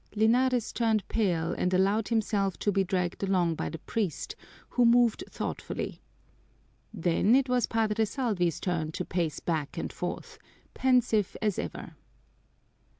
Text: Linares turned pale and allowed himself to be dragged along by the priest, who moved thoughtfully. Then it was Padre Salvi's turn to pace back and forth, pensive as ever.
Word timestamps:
Linares 0.15 0.73
turned 0.73 1.07
pale 1.09 1.53
and 1.53 1.75
allowed 1.75 2.07
himself 2.07 2.57
to 2.57 2.71
be 2.71 2.83
dragged 2.83 3.21
along 3.21 3.53
by 3.53 3.69
the 3.69 3.77
priest, 3.77 4.35
who 4.69 4.83
moved 4.83 5.23
thoughtfully. 5.29 6.01
Then 6.91 7.35
it 7.35 7.47
was 7.47 7.67
Padre 7.67 8.05
Salvi's 8.05 8.59
turn 8.59 8.91
to 8.93 9.05
pace 9.05 9.39
back 9.39 9.77
and 9.77 9.93
forth, 9.93 10.39
pensive 10.73 11.37
as 11.39 11.59
ever. 11.59 11.95